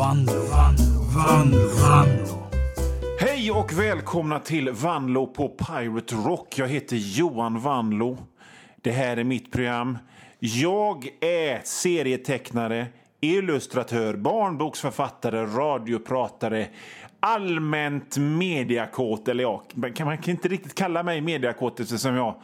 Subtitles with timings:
[0.00, 2.48] Vanlo, Vanlo, Vanlo, Vanlo.
[3.20, 6.58] Hej och välkomna till Vanlo på Pirate Rock.
[6.58, 8.18] Jag heter Johan Vanlo.
[8.76, 9.98] Det här är mitt program.
[10.38, 12.86] Jag är serietecknare,
[13.20, 16.66] illustratör, barnboksförfattare, radiopratare,
[17.20, 19.28] allmänt mediakåt.
[19.28, 22.34] Eller ja, man kan man kan inte riktigt kalla mig mediakåt eftersom jag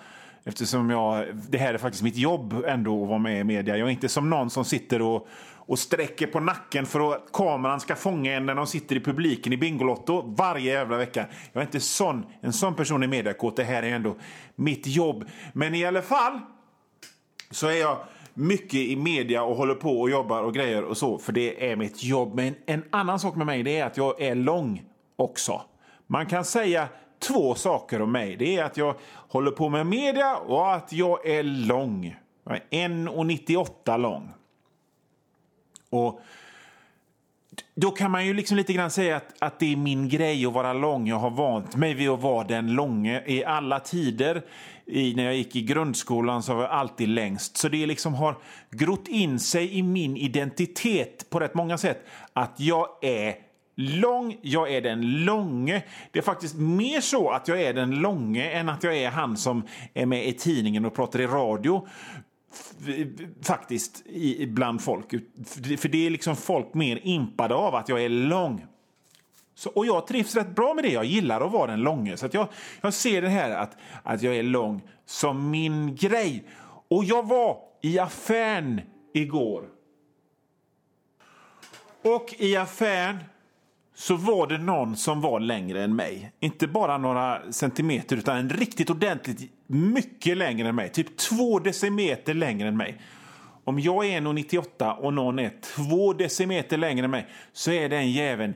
[0.48, 3.76] Eftersom jag, det här är faktiskt mitt jobb ändå att vara med i media.
[3.76, 5.28] Jag är inte som någon som sitter och,
[5.66, 9.52] och sträcker på nacken för att kameran ska fånga en när de sitter i publiken
[9.52, 11.26] i Bingolotto varje jävla vecka.
[11.52, 13.56] Jag är inte sån, en sån person i mediakåt.
[13.56, 14.16] Det här är ändå
[14.54, 15.24] mitt jobb.
[15.52, 16.40] Men i alla fall
[17.50, 17.98] så är jag
[18.34, 21.76] mycket i media och håller på och jobbar och grejer och så, för det är
[21.76, 22.34] mitt jobb.
[22.34, 24.82] Men en annan sak med mig det är att jag är lång
[25.16, 25.62] också.
[26.06, 26.88] Man kan säga
[27.28, 28.36] två saker om mig.
[28.36, 28.94] Det är att jag
[29.28, 32.16] håller på med media och att jag är lång.
[32.44, 34.30] Jag är 1,98 lång.
[35.90, 36.20] Och
[37.74, 40.52] då kan man ju liksom lite grann säga att, att det är min grej att
[40.52, 41.08] vara lång.
[41.08, 44.42] Jag har vant mig vid att vara den långe i alla tider.
[44.86, 47.56] I, när jag gick i grundskolan så var jag alltid längst.
[47.56, 48.36] Så det liksom har
[48.70, 53.34] grott in sig i min identitet på rätt många sätt att jag är
[53.76, 55.82] lång, jag är den långe.
[56.12, 59.36] Det är faktiskt mer så att jag är den långe än att jag är han
[59.36, 61.88] som är med i tidningen och pratar i radio
[63.42, 64.04] faktiskt
[64.48, 65.10] bland folk.
[65.78, 68.66] För det är liksom folk mer impade av att jag är lång.
[69.54, 70.92] Så, och jag trivs rätt bra med det.
[70.92, 72.16] Jag gillar att vara den långe.
[72.16, 72.48] Så jag,
[72.80, 76.44] jag ser det här att, att jag är lång som min grej.
[76.88, 78.80] Och jag var i affären
[79.14, 79.68] igår.
[82.02, 83.18] Och i affären
[83.98, 86.32] så var det någon som var längre än mig.
[86.40, 90.88] Inte bara några centimeter, utan en riktigt ordentligt mycket längre än mig.
[90.88, 93.00] Typ två decimeter längre än mig.
[93.64, 98.12] Om jag är 1,98 och någon är två decimeter längre än mig så är den
[98.12, 98.54] jäveln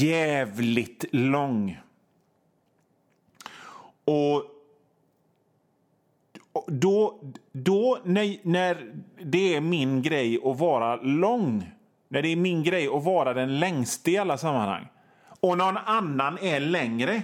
[0.00, 1.78] jävligt lång.
[4.04, 4.44] Och
[6.66, 7.20] då,
[7.52, 8.92] då när, när
[9.22, 11.70] det är min grej att vara lång
[12.08, 14.88] när det är min grej att vara den längste i alla sammanhang
[15.40, 17.22] och någon annan är längre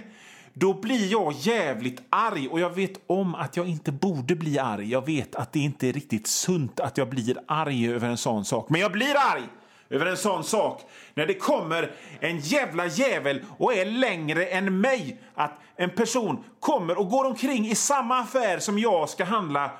[0.57, 4.91] då blir jag jävligt arg och jag vet om att jag inte borde bli arg.
[4.91, 8.45] Jag vet att det inte är riktigt sunt att jag blir arg över en sån
[8.45, 8.69] sak.
[8.69, 9.43] Men jag blir arg
[9.89, 10.81] över en sån sak
[11.13, 15.19] när det kommer en jävla jävel och är längre än mig.
[15.33, 19.71] Att en person kommer och går omkring i samma affär som jag ska handla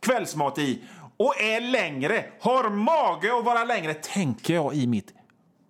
[0.00, 0.82] kvällsmat i
[1.18, 5.14] och är längre, har mage att vara längre, tänker jag i mitt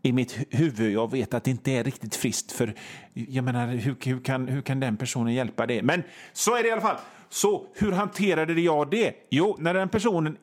[0.03, 0.92] i mitt huvud.
[0.92, 2.75] Jag vet att det inte är riktigt friskt, för
[3.12, 5.82] jag menar, hur, hur, kan, hur kan den personen hjälpa det?
[5.82, 6.97] Men så är det i alla fall.
[7.28, 9.14] Så hur hanterade jag det?
[9.31, 10.37] Jo, när den personen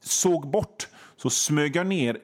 [0.00, 2.18] såg bort så smög jag ner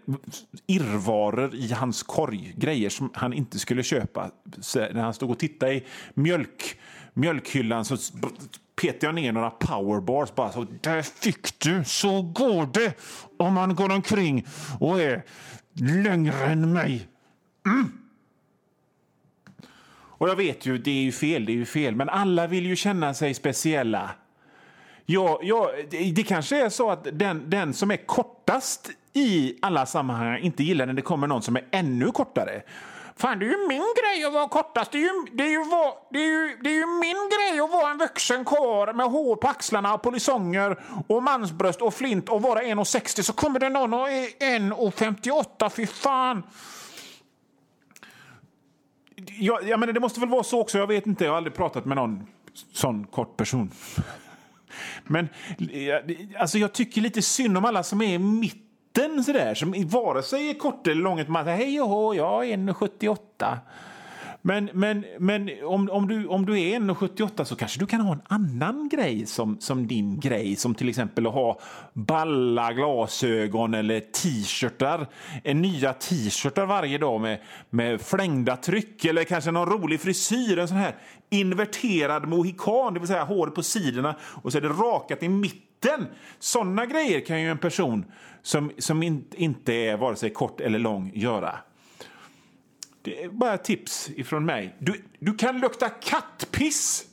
[0.66, 4.30] irrvaror i hans korg, grejer som han inte skulle köpa.
[4.60, 5.84] Så när han stod och tittade i
[6.14, 6.78] mjölk,
[7.14, 7.96] mjölkhyllan så
[8.82, 10.34] petade jag ner några powerbars.
[10.34, 11.84] Bara så, där fick du!
[11.84, 12.98] Så går det
[13.38, 14.46] om man går omkring
[14.80, 15.22] och är
[16.02, 17.08] längre än mig.
[17.66, 17.92] Mm.
[20.18, 22.66] Och jag vet ju, det är ju fel, det är ju fel, men alla vill
[22.66, 24.10] ju känna sig speciella.
[25.06, 29.86] Ja, ja, det, det kanske är så att den, den som är kortast i alla
[29.86, 32.62] sammanhang inte gillar när det kommer någon som är ännu kortare.
[33.18, 34.92] Fan, det är ju min grej att vara kortast.
[34.92, 35.64] Det är ju, det är ju,
[36.10, 39.36] det är ju, det är ju min grej att vara en vuxen karl med hår
[39.36, 43.94] på axlarna och polisonger och mansbröst och flint och vara 1,60 så kommer det någon
[43.94, 44.26] och är
[44.58, 45.70] 1,58.
[45.70, 46.42] Fy fan!
[49.26, 50.78] Ja, jag menar, det måste väl vara så också.
[50.78, 51.24] Jag vet inte.
[51.24, 52.26] Jag har aldrig pratat med någon
[52.72, 53.70] sån kort person.
[55.04, 55.28] Men
[56.38, 58.67] alltså, jag tycker lite synd om alla som är mitt
[58.98, 61.24] liten sådär som vare sig är kort eller lång.
[61.28, 63.58] Man säger hej och hå, jag är 1,78.
[64.42, 68.12] Men, men, men om, om, du, om du är 1,78 så kanske du kan ha
[68.12, 70.56] en annan grej som, som din grej.
[70.56, 71.60] Som till exempel att ha
[71.92, 75.06] balla glasögon eller t-shirtar.
[75.54, 77.40] Nya t-shirtar varje dag med,
[77.70, 80.58] med flängda tryck eller kanske någon rolig frisyr.
[80.58, 80.94] En sån här
[81.30, 86.06] inverterad mohikan, det vill säga hår på sidorna och så är det rakat i mitten.
[86.38, 88.04] Såna grejer kan ju en person
[88.42, 91.58] som, som in, inte är vare sig kort eller lång göra.
[93.02, 94.76] Det är bara ett tips ifrån mig.
[94.78, 97.04] Du, du kan lukta kattpiss.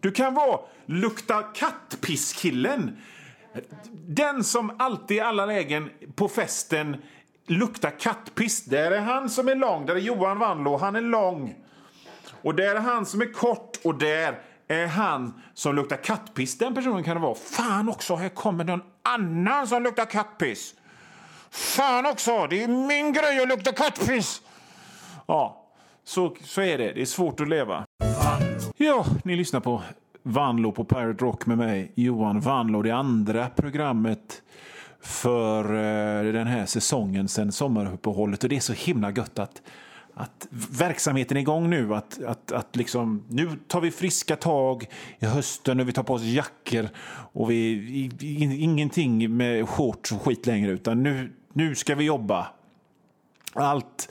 [0.00, 2.98] Du kan vara lukta kattpiss-killen.
[3.92, 6.96] Den som alltid i alla lägen på festen
[7.46, 8.64] luktar kattpiss.
[8.64, 9.86] Där är han som är lång.
[9.86, 10.76] Där är Johan Wanlo.
[10.76, 11.54] Han är lång.
[12.42, 13.78] Och där är han som är kort.
[13.84, 14.38] Och där
[14.68, 16.58] är han som luktar kattpiss.
[16.58, 17.34] Den personen kan det vara.
[17.34, 20.74] Fan också, här kommer någon annan som luktar kattpiss.
[21.50, 24.42] Fan också, det är min grej att lukta kattpiss!
[25.30, 25.56] Ja,
[26.04, 26.92] så, så är det.
[26.92, 27.84] Det är svårt att leva.
[28.76, 29.82] Ja, ni lyssnar på
[30.22, 32.82] Vanlo på Pirate Rock med mig, Johan Vanlo.
[32.82, 34.42] Det andra programmet
[35.00, 38.42] för eh, den här säsongen sen sommaruppehållet.
[38.42, 39.62] Och det är så himla gött att,
[40.14, 41.94] att verksamheten är igång nu.
[41.94, 44.86] Att, att, att liksom, nu tar vi friska tag
[45.18, 46.88] i hösten och vi tar på oss jackor.
[47.32, 48.10] Och vi,
[48.60, 52.46] ingenting med shorts och skit längre, utan nu, nu ska vi jobba.
[53.52, 54.08] Allt,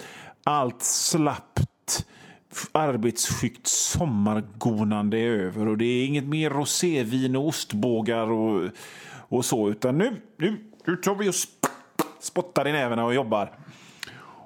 [0.50, 2.06] allt slappt
[2.72, 8.70] arbetsskyggt sommargonande är över och det är inget mer rosévin och ostbågar och,
[9.12, 11.34] och så, utan nu, nu, nu tar vi och
[12.20, 13.52] spottar i nävarna och jobbar.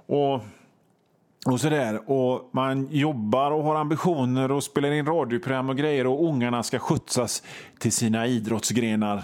[0.06, 0.34] Och,
[1.46, 2.12] och sådär.
[2.12, 6.80] Och man jobbar och har ambitioner och spelar in radioprogram och grejer och ungarna ska
[6.80, 7.44] skjutsas
[7.80, 9.24] till sina idrottsgrenar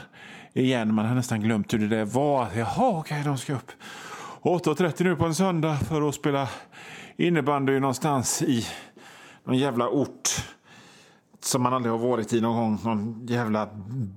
[0.53, 0.93] igen.
[0.93, 2.47] Man har nästan glömt hur det där var.
[2.55, 3.71] Jaha, okej, de ska upp
[4.41, 6.49] 8.30 nu på en söndag för att spela
[7.17, 8.65] innebandy någonstans i
[9.43, 10.29] någon jävla ort
[11.39, 12.79] som man aldrig har varit i någon gång.
[12.83, 13.69] Någon jävla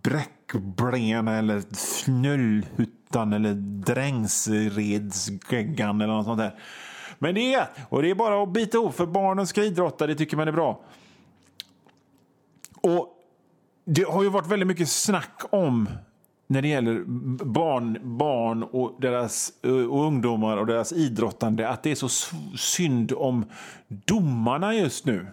[0.02, 3.54] Bräckblen eller Fnöllhuttan eller
[3.84, 6.58] Drängsredsgeggan eller något sånt där.
[7.18, 10.14] Men det är, och det är bara att bita ihop för barnen ska idrotta, det
[10.14, 10.80] tycker man är bra.
[12.80, 13.08] Och
[13.84, 15.88] det har ju varit väldigt mycket snack om
[16.46, 17.04] när det gäller
[17.44, 22.08] barn, barn och, deras, eh, och ungdomar och deras idrottande att det är så
[22.56, 23.44] synd om
[23.88, 25.26] domarna just nu.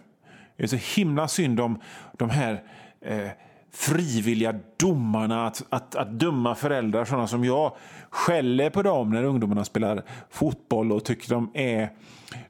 [0.58, 1.80] Det är så himla synd om
[2.18, 2.64] de här
[3.02, 3.28] eh,
[3.72, 7.76] frivilliga domarna, att, att, att döma föräldrar, sådana som jag,
[8.10, 11.90] skäller på dem när ungdomarna spelar fotboll och tycker de är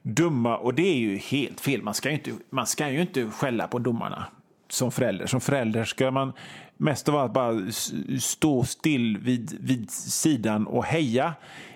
[0.02, 0.58] dumma.
[0.58, 1.82] Och det är ju helt fel.
[1.82, 4.26] Man ska ju inte, man ska ju inte skälla på domarna
[4.70, 5.26] som förälder.
[5.26, 6.34] Som förälder ska man
[6.80, 7.72] mest av allt bara
[8.20, 11.34] stå still vid, vid sidan och heja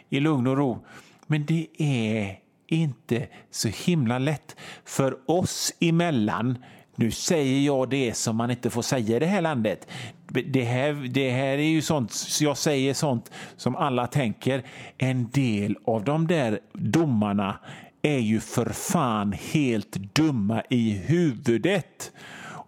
[0.10, 0.86] i lugn och ro.
[1.28, 4.56] Men det är inte så himla lätt
[4.86, 6.58] för oss emellan.
[6.96, 9.88] Nu säger jag det som man inte får säga i det här landet.
[10.28, 14.64] Det här, det här är ju sånt, jag säger sånt som alla tänker.
[14.98, 17.60] En del av de där domarna
[18.02, 22.12] är ju för fan helt dumma i huvudet.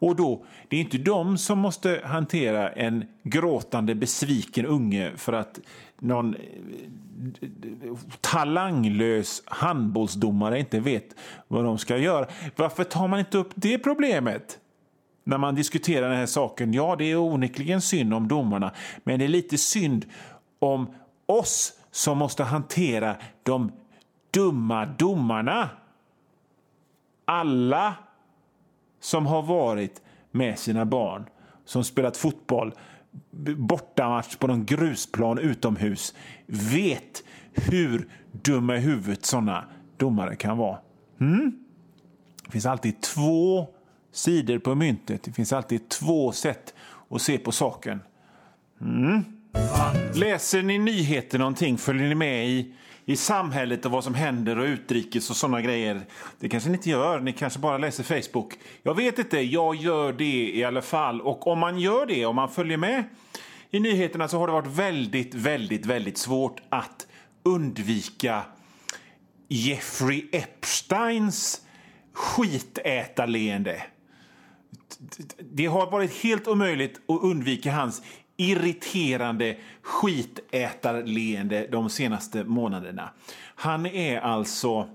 [0.06, 5.60] Och då, det är inte de som måste hantera en gråtande besviken unge för att
[6.00, 6.42] någon eh,
[8.22, 11.16] talanglös handbollsdomare inte vet
[11.48, 12.28] vad de ska göra.
[12.56, 14.60] Varför tar man inte upp det problemet?
[15.24, 16.74] När man diskuterar den här saken.
[16.74, 18.72] Ja, det är onekligen synd om domarna,
[19.04, 20.06] men det är lite synd
[20.60, 20.94] om
[21.25, 23.72] oss som måste hantera de
[24.31, 25.69] dumma domarna.
[27.25, 27.96] Alla
[29.00, 30.01] som har varit
[30.31, 31.25] med sina barn,
[31.65, 32.74] som spelat fotboll,
[33.57, 36.13] bortamatch på någon grusplan utomhus,
[36.45, 39.65] vet hur dumma i huvudet sådana
[39.97, 40.80] domare kan vara.
[41.19, 41.59] Mm?
[42.45, 43.68] Det finns alltid två
[44.12, 45.24] sidor på myntet.
[45.24, 46.74] Det finns alltid två sätt
[47.09, 48.00] att se på saken.
[48.81, 49.24] Mm.
[50.16, 51.78] Läser ni nyheter någonting?
[51.78, 52.74] Följer ni med i
[53.06, 56.02] i samhället och vad som händer och utrikes och sådana grejer.
[56.40, 58.54] Det kanske ni inte gör, ni kanske bara läser Facebook.
[58.84, 61.22] Jag vet inte, jag gör det i alla fall.
[61.22, 63.04] Och om man gör det, om man följer med
[63.72, 67.07] i nyheterna så har det varit väldigt, väldigt, väldigt svårt att
[67.44, 68.42] undvika
[69.48, 71.62] Jeffrey Epsteins
[72.14, 73.84] skitätarleende.
[75.40, 78.02] Det har varit helt omöjligt att undvika hans
[78.37, 83.09] irriterande skitätarleende de senaste månaderna.
[83.56, 84.89] Han är alltså,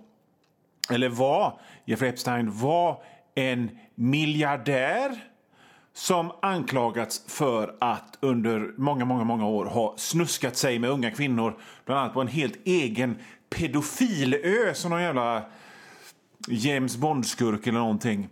[0.90, 3.02] eller var, Jeffrey Epstein var
[3.34, 5.18] en miljardär
[5.92, 11.58] som anklagats för att under många, många, många år ha snuskat sig med unga kvinnor,
[11.84, 13.18] bland annat på en helt egen
[13.50, 15.44] pedofilö som någon jävla
[16.48, 18.28] James Bond-skurk eller någonting.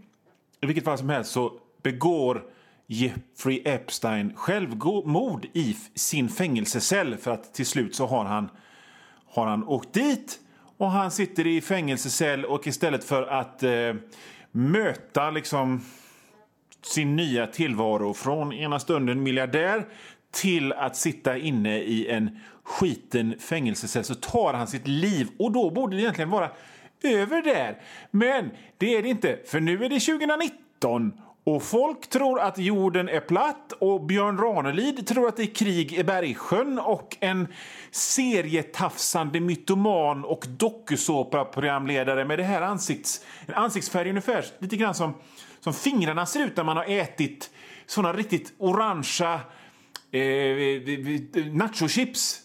[0.61, 2.45] I vilket fall som helst så begår
[2.91, 8.49] Jeffrey Epstein självmord i sin fängelsecell för att till slut så har han,
[9.27, 10.39] har han åkt dit
[10.77, 13.95] och han sitter i fängelsecell och istället för att eh,
[14.51, 15.81] möta liksom
[16.83, 19.87] sin nya tillvaro från ena stunden miljardär
[20.31, 25.71] till att sitta inne i en skiten fängelsecell så tar han sitt liv och då
[25.71, 26.51] borde det egentligen vara
[27.03, 27.83] över där.
[28.11, 31.13] Men det är det inte, för nu är det 2019
[31.49, 35.93] och folk tror att jorden är platt och Björn Ranelid tror att det är krig
[35.93, 37.49] i Bergsjön och en
[37.91, 45.15] serietafsande mytoman och dokusåpaprogramledare med det här ansikts, en ansiktsfärg ungefär lite grann som,
[45.61, 47.51] som fingrarna ser ut när man har ätit
[47.87, 49.41] såna riktigt orangea
[50.11, 50.83] eh, eh,
[51.35, 52.41] eh nachochips.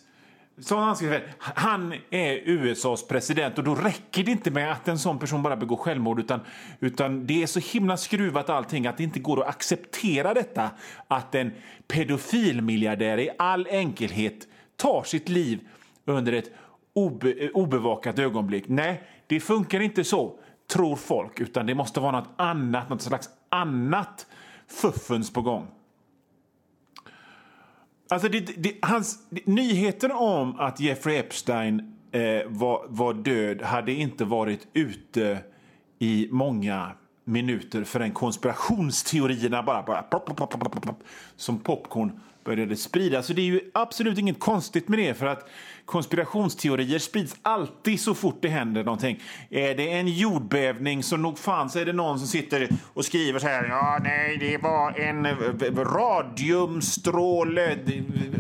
[0.60, 5.00] Så han, skriver, han är USAs president och då räcker det inte med att en
[5.00, 6.40] sån person bara begår självmord utan,
[6.80, 10.70] utan det är så himla skruvat allting att det inte går att acceptera detta
[11.08, 11.52] att en
[11.88, 15.60] pedofilmiljardär i all enkelhet tar sitt liv
[16.06, 16.52] under ett
[16.94, 18.64] obe, obevakat ögonblick.
[18.68, 20.40] Nej, det funkar inte så,
[20.74, 24.28] tror folk, utan det måste vara något annat, något slags annat
[24.68, 25.68] fuffens på gång.
[28.14, 34.26] Alltså det, det, hans, nyheten om att Jeffrey Epstein eh, var, var död hade inte
[34.26, 35.40] varit ute
[36.00, 36.92] i många
[37.26, 41.04] minuter förrän konspirationsteorierna bara, bara pop, pop, pop,
[41.36, 43.12] som popcorn började spridas.
[43.12, 45.50] Så alltså, det är ju absolut inget konstigt med det för att
[45.86, 49.20] konspirationsteorier sprids alltid så fort det händer någonting.
[49.50, 53.40] Är det en jordbävning så nog fan så är det någon som sitter och skriver
[53.40, 53.68] så här.
[53.70, 55.28] Ja, nej, det var en
[55.86, 57.78] radiumstråle,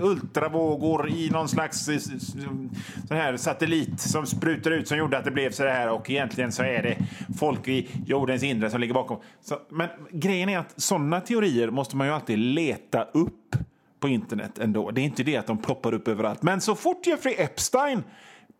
[0.01, 5.31] ultravågor i någon slags eh, sån här satellit som sprutar ut som gjorde att det
[5.31, 6.97] blev så här och egentligen så är det
[7.39, 9.17] folk i jordens inre som ligger bakom.
[9.41, 13.55] Så, men grejen är att sådana teorier måste man ju alltid leta upp
[14.03, 14.91] på internet ändå.
[14.91, 16.43] Det är inte det att de ploppar upp överallt.
[16.43, 18.03] Men så fort Jeffrey Epstein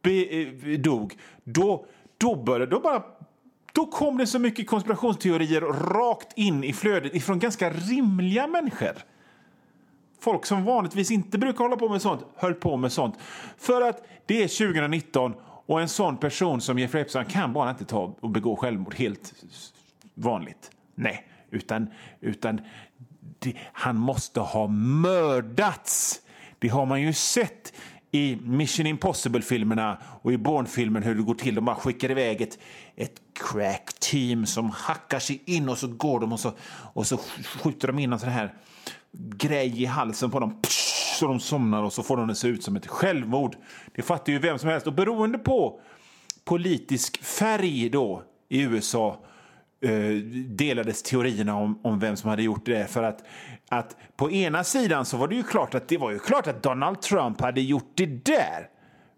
[0.02, 0.26] be,
[0.64, 1.86] be, dog, då,
[2.18, 3.04] då började, då bara
[3.74, 8.98] då kom det så mycket konspirationsteorier rakt in i flödet ifrån ganska rimliga människor.
[10.20, 13.16] Folk som vanligtvis inte brukar hålla på med sånt höll på med sånt.
[13.58, 15.34] För att det är 2019
[15.66, 19.34] och en sån person som Jeffrey Epstein kan bara inte ta och begå självmord helt
[20.14, 20.72] vanligt.
[20.96, 21.88] Nej, utan,
[22.22, 22.62] utan
[23.74, 26.22] han måste ha mördats.
[26.60, 27.74] Det har man ju sett
[28.12, 31.56] i Mission Impossible-filmerna och i Bourne-filmen hur det går till.
[31.56, 32.60] De bara skickar iväg ett,
[32.96, 36.52] ett crack-team som hackar sig in och så går de och så,
[36.94, 38.54] och så skjuter de in en sån här
[39.12, 40.62] grej i halsen på dem
[41.20, 43.56] så de somnar och så får de det se ut som ett självmord.
[43.96, 44.88] Det fattar ju vem som helst.
[44.88, 45.82] Och beroende på
[46.44, 49.26] politisk färg då i USA
[49.84, 50.16] Eh,
[50.48, 52.92] delades teorierna om, om vem som hade gjort det.
[52.92, 53.24] För att,
[53.70, 56.64] att på ena sidan så var det ju klart att det var ju klart att
[56.64, 58.68] Donald Trump hade gjort det där.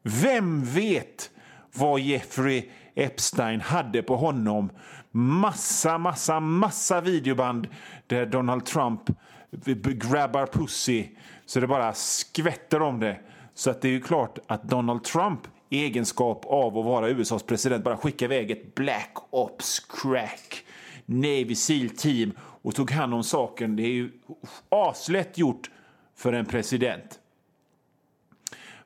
[0.04, 1.30] Vem vet
[1.76, 4.70] vad Jeffrey Epstein hade på honom?
[5.12, 7.68] Massa, massa, massa videoband
[8.08, 9.02] där Donald Trump
[9.86, 11.08] grabbar pussy
[11.46, 13.20] så det bara skvätter om det.
[13.54, 17.84] Så att det är ju klart att Donald Trump egenskap av att vara USAs president
[17.84, 20.66] bara skickade iväg ett Black Ops Crack
[21.06, 23.76] Navy Seal team och tog hand om saken.
[23.76, 24.12] Det är ju
[24.70, 25.70] aslätt gjort
[26.16, 27.20] för en president.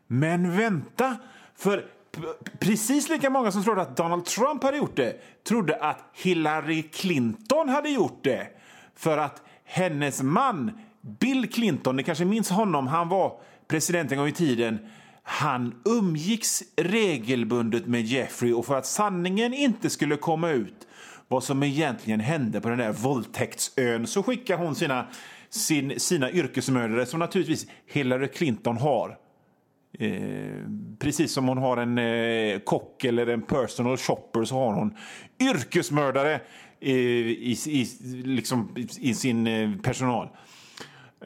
[0.08, 1.18] Men vänta,
[1.56, 1.86] för
[2.60, 7.70] precis lika många som trodde att Donald Trump hade gjort det trodde att Hillary Clinton
[7.70, 8.48] hade gjort det.
[8.96, 10.72] För att hennes man
[11.02, 14.80] Bill Clinton, ni kanske minns honom, han var president en gång i tiden
[15.32, 20.88] han umgicks regelbundet med Jeffrey och för att sanningen inte skulle komma ut
[21.28, 25.08] vad som egentligen hände på den där våldtäktsön så skickar hon sina,
[25.50, 29.18] sin, sina yrkesmördare som naturligtvis Hillary Clinton har.
[30.00, 30.64] Eh,
[31.00, 34.96] precis som hon har en eh, kock eller en personal shopper så har hon
[35.42, 36.34] yrkesmördare
[36.80, 37.88] eh, i, i,
[38.24, 40.30] liksom, i, sin eh, personal.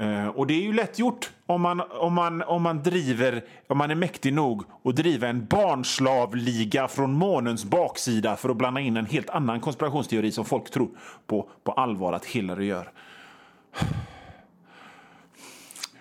[0.01, 3.77] Uh, och det är ju lätt gjort om man, om, man, om man driver, om
[3.77, 8.97] man är mäktig nog att driva en barnslavliga från månens baksida för att blanda in
[8.97, 10.89] en helt annan konspirationsteori som folk tror
[11.27, 12.91] på, på allvar att Hillary gör.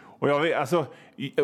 [0.04, 0.86] Och jag vet, alltså,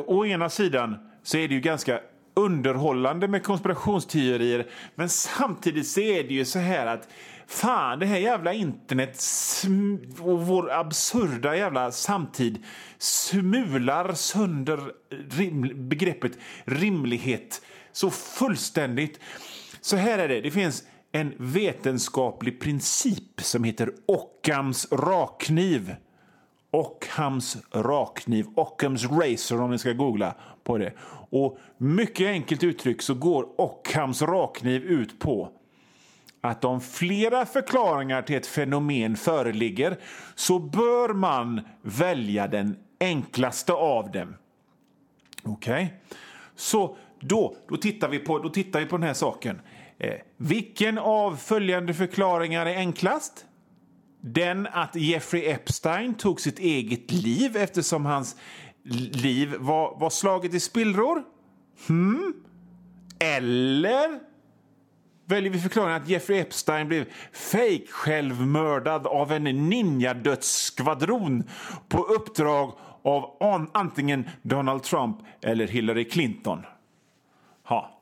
[0.06, 2.00] å ena sidan så är det ju ganska
[2.34, 7.08] underhållande med konspirationsteorier men samtidigt så är det ju så här att
[7.50, 9.22] Fan, det här jävla internet
[10.20, 12.64] och vår absurda jävla samtid
[12.98, 14.92] smular sönder
[15.30, 17.62] rim begreppet rimlighet
[17.92, 19.20] så fullständigt.
[19.80, 25.94] Så här är det, det finns en vetenskaplig princip som heter Ockhams rakkniv.
[26.70, 30.92] Ockhams rakkniv, Ockhams razor om ni ska googla på det.
[31.30, 35.52] Och mycket enkelt uttryckt så går Ockhams rakkniv ut på
[36.40, 39.96] att om flera förklaringar till ett fenomen föreligger
[40.34, 44.36] så bör man välja den enklaste av dem.
[45.42, 45.84] Okej?
[45.84, 46.14] Okay?
[46.56, 49.60] Så då, då, tittar vi på, då tittar vi på den här saken.
[49.98, 53.44] Eh, vilken av följande förklaringar är enklast?
[54.20, 58.36] Den att Jeffrey Epstein tog sitt eget liv eftersom hans
[59.12, 61.22] liv var, var slaget i spillror?
[61.86, 62.34] Hmm?
[63.18, 64.27] Eller
[65.28, 71.44] väljer vi förklaringen att Jeffrey Epstein blev fake självmördad av en ninjadödsskvadron
[71.88, 76.62] på uppdrag av antingen Donald Trump eller Hillary Clinton?
[77.64, 78.00] Ha.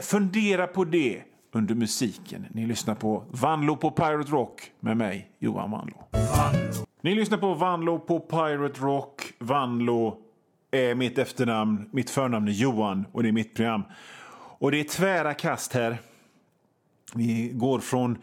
[0.00, 1.22] Fundera på det
[1.52, 2.46] under musiken.
[2.50, 6.08] Ni lyssnar på Vanlo på Pirate Rock med mig, Johan Vanlo.
[7.00, 9.22] Ni lyssnar på Vanlo på Pirate Rock.
[9.38, 10.16] Vanlo
[10.70, 13.82] är mitt efternamn, mitt förnamn är Johan och det är mitt program.
[14.58, 15.98] Och det är tvära kast här.
[17.14, 18.18] Vi går från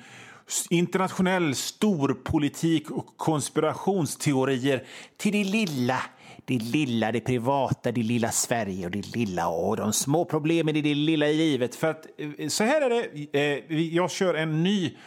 [0.70, 4.84] internationell storpolitik och konspirationsteorier
[5.18, 6.02] till det lilla,
[6.46, 10.82] det lilla, det privata, det lilla Sverige och det lilla och de små problemen i
[10.82, 11.76] det lilla livet.
[11.76, 14.98] För att eh, så här är det, eh, jag kör en ny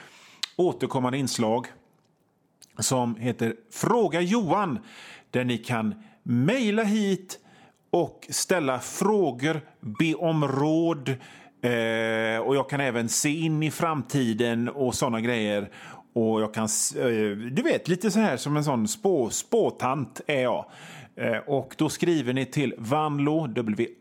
[0.56, 1.66] återkommande inslag
[2.78, 4.78] som heter Fråga Johan
[5.30, 7.38] där ni kan mejla hit
[7.90, 11.16] och ställa frågor, be om råd
[11.62, 15.70] eh, och jag kan även se in i framtiden och såna grejer.
[16.12, 20.42] Och jag kan, eh, du vet, lite så här som en sån spå, spåtant är
[20.42, 20.64] jag.
[21.16, 23.96] Eh, och då skriver ni till vanlo, W-A-N-L-O-O,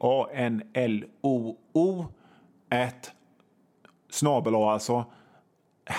[2.70, 3.12] at
[4.10, 5.06] snabel alltså,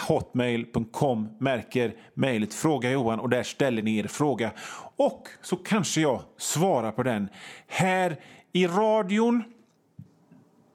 [0.09, 4.51] hotmail.com märker mejlet Fråga Johan och där ställer ni er fråga.
[4.97, 7.29] Och så kanske jag svarar på den
[7.67, 8.17] här
[8.53, 9.45] i radion.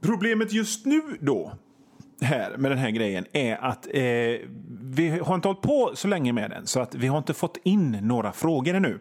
[0.04, 1.54] Problemet just nu då
[2.22, 4.02] här med den här grejen är att eh,
[4.82, 7.58] vi har inte hållit på så länge med den så att vi har inte fått
[7.64, 9.00] in några frågor ännu.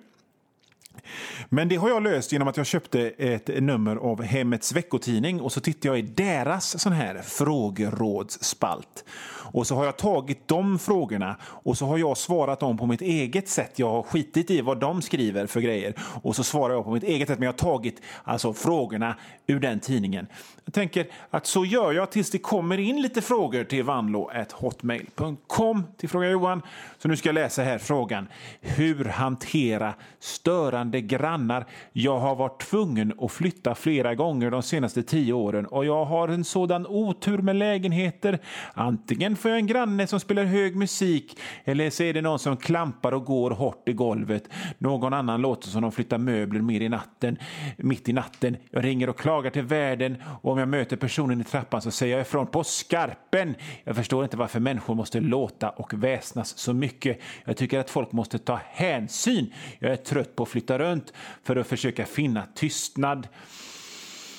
[1.49, 5.53] Men det har jag löst genom att jag köpte ett nummer av Hemmets veckotidning och
[5.53, 9.05] så tittade jag i deras sån här frågerådsspalt.
[9.53, 13.01] Och så har jag tagit de frågorna och så har jag svarat dem på mitt
[13.01, 13.79] eget sätt.
[13.79, 17.03] Jag har skitit i vad de skriver för grejer och så svarar jag på mitt
[17.03, 17.39] eget sätt.
[17.39, 19.17] Men jag har tagit alltså frågorna
[19.47, 20.27] ur den tidningen.
[20.65, 26.09] Jag tänker att så gör jag tills det kommer in lite frågor till vanlo.hotmail.com till
[26.09, 26.63] Fråga Johan.
[26.99, 28.29] Så nu ska jag läsa här frågan.
[28.61, 31.67] Hur hantera störande grannar?
[31.93, 36.29] Jag har varit tvungen att flytta flera gånger de senaste tio åren och jag har
[36.29, 38.39] en sådan otur med lägenheter.
[38.75, 42.57] Antingen får jag en granne som spelar hög musik eller så är det någon som
[42.57, 44.49] klampar och går hårt i golvet.
[44.79, 47.37] Någon annan låter som de flyttar möbler mer i natten.
[47.77, 48.57] Mitt i natten.
[48.71, 52.17] Jag ringer och klagar till värden och om jag möter personen i trappan så säger
[52.17, 53.55] jag ifrån på skarpen.
[53.85, 57.19] Jag förstår inte varför människor måste låta och väsnas så mycket.
[57.45, 59.53] Jag tycker att folk måste ta hänsyn.
[59.79, 63.29] Jag är trött på att flytta runt för att försöka finna tystnad.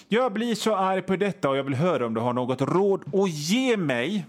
[0.08, 3.16] Jag blir så arg på detta och jag vill höra om du har något råd
[3.16, 4.26] att ge mig.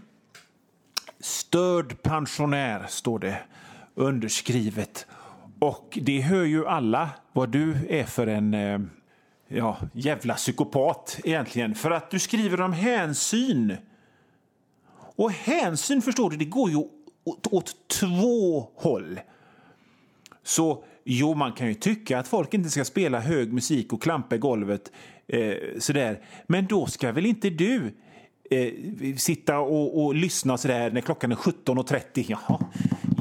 [1.20, 3.38] Störd pensionär, står det
[3.94, 5.06] underskrivet.
[5.58, 8.80] Och det hör ju alla vad du är för en eh,
[9.48, 11.74] ja, jävla psykopat egentligen.
[11.74, 13.76] För att du skriver om hänsyn.
[15.16, 16.76] Och hänsyn, förstår du, det går ju
[17.24, 19.20] åt, åt två håll.
[20.42, 24.34] Så jo, man kan ju tycka att folk inte ska spela hög musik och klampa
[24.34, 24.92] i golvet
[25.26, 26.20] eh, sådär.
[26.46, 27.94] Men då ska väl inte du
[28.50, 28.72] eh,
[29.16, 32.24] sitta och, och lyssna sådär när klockan är 17.30.
[32.28, 32.64] Jaha,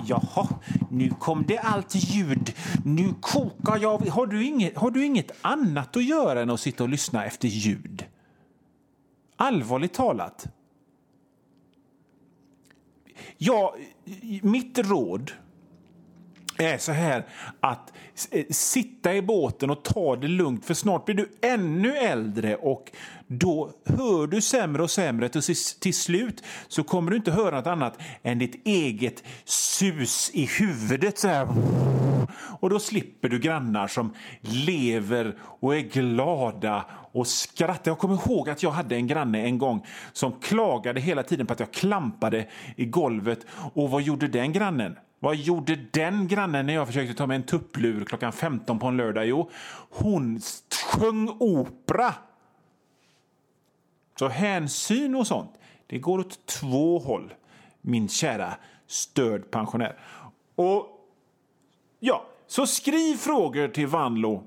[0.05, 0.47] jaha,
[0.91, 2.53] nu kom det allt ljud.
[2.85, 3.97] Nu kokar jag.
[3.97, 7.47] Har du, inget, har du inget annat att göra än att sitta och lyssna efter
[7.47, 8.05] ljud?
[9.35, 10.47] Allvarligt talat.
[13.37, 13.75] Ja,
[14.41, 15.31] mitt råd
[16.57, 17.25] är så här
[17.59, 17.93] att
[18.31, 22.91] eh, sitta i båten och ta det lugnt för snart blir du ännu äldre och
[23.27, 25.43] då hör du sämre och sämre och
[25.79, 31.19] till slut så kommer du inte höra något annat än ditt eget sus i huvudet
[31.19, 31.47] så här.
[32.59, 37.91] Och då slipper du grannar som lever och är glada och skrattar.
[37.91, 41.53] Jag kommer ihåg att jag hade en granne en gång som klagade hela tiden på
[41.53, 43.39] att jag klampade i golvet.
[43.73, 44.95] Och vad gjorde den grannen?
[45.23, 48.97] Vad gjorde den grannen när jag försökte ta mig en tupplur klockan 15 på en
[48.97, 49.25] lördag?
[49.25, 49.49] Jo,
[49.89, 50.41] hon
[50.85, 52.13] sjöng opera.
[54.19, 55.51] Så hänsyn och sånt,
[55.87, 57.33] det går åt två håll,
[57.81, 58.53] min kära
[58.87, 59.99] störd pensionär.
[60.55, 60.87] Och
[61.99, 64.43] ja, så skriv frågor till Vanlo,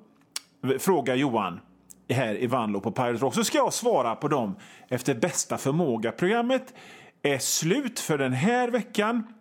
[0.78, 1.60] fråga Johan
[2.08, 4.56] här i Vanlo på Pirate Rock så ska jag svara på dem
[4.88, 6.12] efter bästa förmåga.
[6.12, 6.74] Programmet
[7.22, 9.32] är slut för den här veckan.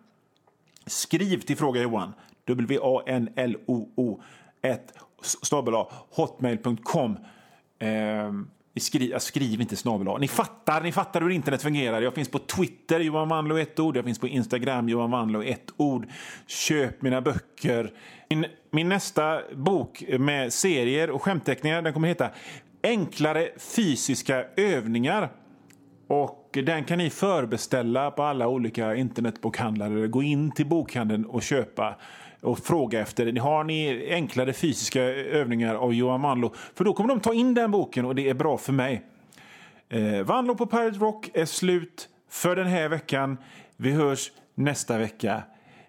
[0.86, 2.12] Skriv till Fråga Johan.
[2.44, 4.22] W-A-N-L-O-O
[4.62, 5.74] 1 snabel
[6.10, 7.18] hotmail.com.
[7.78, 8.32] Eh,
[8.80, 12.02] skriv, skriv inte snabel Ni fattar, ni fattar hur internet fungerar.
[12.02, 13.96] Jag finns på Twitter, Johan Wanlo ett ord.
[13.96, 16.06] Jag finns på Instagram, Johan Wanlo ett ord.
[16.46, 17.92] Köp mina böcker.
[18.28, 22.30] Min, min nästa bok med serier och skämtteckningar den kommer heta
[22.82, 25.30] Enklare fysiska övningar.
[26.06, 30.06] Och den kan ni förbeställa på alla olika internetbokhandlare.
[30.06, 31.96] Gå in till bokhandeln och köpa
[32.40, 33.40] och fråga efter.
[33.40, 36.52] Har ni enklare fysiska övningar av Johan Wanlo?
[36.74, 39.02] För då kommer de ta in den boken och det är bra för mig.
[39.88, 43.38] Eh, Wanlo på Pirate Rock är slut för den här veckan.
[43.76, 45.42] Vi hörs nästa vecka.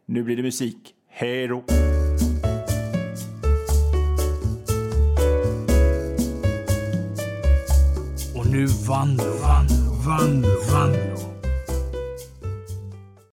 [0.05, 0.93] Nu blir det musik.
[1.09, 1.63] Hej då!
[8.35, 11.26] Och nu Vanlo, Vanlo, Vanlo, Vanlo.